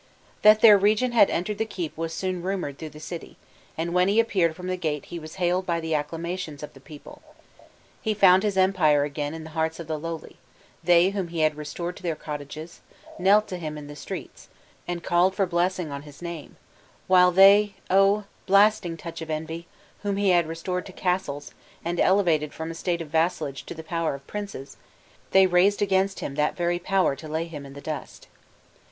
That 0.41 0.61
their 0.61 0.79
regent 0.79 1.13
had 1.13 1.29
entered 1.29 1.59
the 1.59 1.63
keep 1.65 1.95
was 1.95 2.11
soon 2.11 2.41
rumored 2.41 2.79
through 2.79 2.89
the 2.89 2.99
city; 2.99 3.37
and 3.77 3.93
when 3.93 4.07
he 4.07 4.19
appeared 4.19 4.55
from 4.55 4.65
the 4.65 4.75
gate 4.75 5.05
he 5.05 5.19
was 5.19 5.35
hailed 5.35 5.67
by 5.67 5.79
the 5.79 5.93
acclamations 5.93 6.63
of 6.63 6.73
the 6.73 6.79
people. 6.79 7.21
He 8.01 8.15
found 8.15 8.41
his 8.41 8.57
empire 8.57 9.03
again 9.03 9.35
in 9.35 9.43
the 9.43 9.51
hearts 9.51 9.79
of 9.79 9.85
the 9.85 9.99
lowly, 9.99 10.37
they 10.83 11.11
whom 11.11 11.27
he 11.27 11.41
had 11.41 11.53
restored 11.53 11.95
to 11.97 12.01
their 12.01 12.15
cottages, 12.15 12.81
knelt 13.19 13.47
to 13.49 13.57
him 13.59 13.77
in 13.77 13.85
the 13.85 13.95
streets, 13.95 14.49
and 14.87 15.03
called 15.03 15.35
for 15.35 15.45
blessings 15.45 15.91
on 15.91 16.01
his 16.01 16.19
name; 16.19 16.55
while 17.05 17.31
they 17.31 17.75
oh! 17.91 18.23
blasting 18.47 18.97
touch 18.97 19.21
of 19.21 19.29
envy! 19.29 19.67
whom 20.01 20.17
he 20.17 20.29
had 20.31 20.47
restored 20.47 20.87
to 20.87 20.91
castles, 20.93 21.53
and 21.85 21.99
elevated 21.99 22.55
from 22.55 22.71
a 22.71 22.73
state 22.73 23.03
of 23.03 23.09
vassalage 23.09 23.67
to 23.67 23.75
the 23.75 23.83
power 23.83 24.15
of 24.15 24.25
princes, 24.25 24.77
they 25.29 25.45
raised 25.45 25.79
against 25.83 26.21
him 26.21 26.33
that 26.33 26.57
very 26.57 26.79
power 26.79 27.15
to 27.15 27.27
lay 27.27 27.45
him 27.45 27.67
in 27.67 27.73
the 27.73 27.79
dust. 27.81 28.25